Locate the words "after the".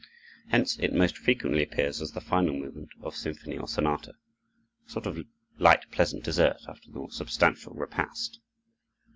6.67-6.97